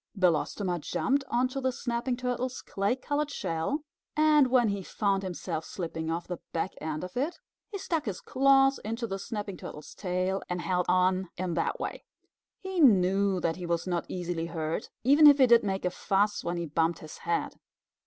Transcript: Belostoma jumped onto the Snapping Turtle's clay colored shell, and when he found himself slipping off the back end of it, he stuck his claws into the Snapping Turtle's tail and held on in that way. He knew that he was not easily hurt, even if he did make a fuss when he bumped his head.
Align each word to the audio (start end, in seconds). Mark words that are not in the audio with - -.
Belostoma 0.17 0.79
jumped 0.79 1.23
onto 1.27 1.61
the 1.61 1.71
Snapping 1.71 2.17
Turtle's 2.17 2.63
clay 2.63 2.95
colored 2.95 3.29
shell, 3.29 3.83
and 4.17 4.47
when 4.47 4.69
he 4.69 4.81
found 4.81 5.21
himself 5.21 5.63
slipping 5.63 6.09
off 6.09 6.27
the 6.27 6.39
back 6.53 6.71
end 6.81 7.03
of 7.03 7.15
it, 7.15 7.37
he 7.69 7.77
stuck 7.77 8.05
his 8.05 8.19
claws 8.19 8.79
into 8.83 9.05
the 9.05 9.19
Snapping 9.19 9.57
Turtle's 9.57 9.93
tail 9.93 10.41
and 10.49 10.59
held 10.61 10.87
on 10.89 11.29
in 11.37 11.53
that 11.53 11.79
way. 11.79 12.03
He 12.61 12.79
knew 12.79 13.39
that 13.41 13.57
he 13.57 13.67
was 13.67 13.85
not 13.85 14.05
easily 14.09 14.47
hurt, 14.47 14.89
even 15.03 15.27
if 15.27 15.37
he 15.37 15.45
did 15.45 15.63
make 15.63 15.85
a 15.85 15.91
fuss 15.91 16.43
when 16.43 16.57
he 16.57 16.65
bumped 16.65 16.97
his 16.97 17.19
head. 17.19 17.59